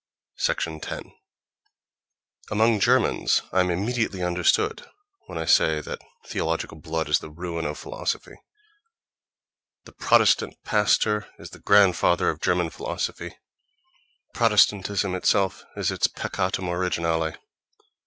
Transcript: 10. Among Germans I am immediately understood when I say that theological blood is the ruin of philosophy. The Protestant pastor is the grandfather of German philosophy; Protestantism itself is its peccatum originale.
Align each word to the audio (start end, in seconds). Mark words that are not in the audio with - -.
10. 0.43 0.79
Among 2.49 2.79
Germans 2.79 3.43
I 3.51 3.59
am 3.59 3.69
immediately 3.69 4.23
understood 4.23 4.87
when 5.27 5.37
I 5.37 5.45
say 5.45 5.79
that 5.79 6.01
theological 6.25 6.79
blood 6.79 7.07
is 7.07 7.19
the 7.19 7.29
ruin 7.29 7.65
of 7.67 7.77
philosophy. 7.77 8.33
The 9.83 9.91
Protestant 9.91 10.55
pastor 10.63 11.27
is 11.37 11.51
the 11.51 11.59
grandfather 11.59 12.31
of 12.31 12.41
German 12.41 12.71
philosophy; 12.71 13.35
Protestantism 14.33 15.13
itself 15.13 15.65
is 15.77 15.91
its 15.91 16.07
peccatum 16.07 16.65
originale. 16.67 17.35